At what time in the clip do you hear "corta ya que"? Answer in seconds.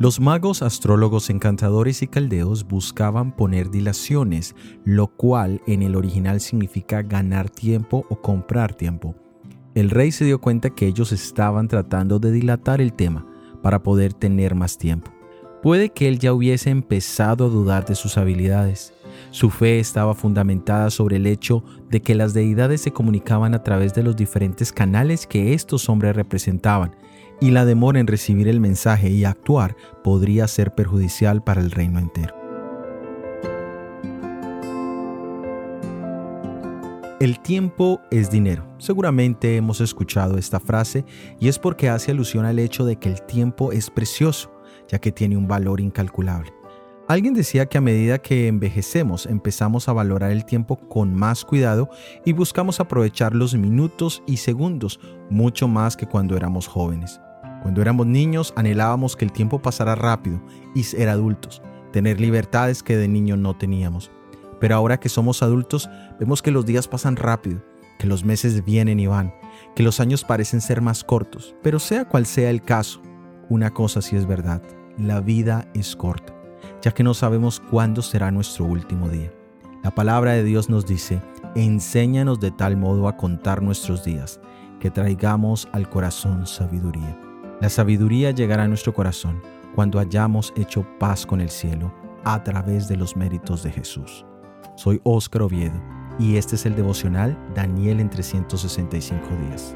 75.96-77.02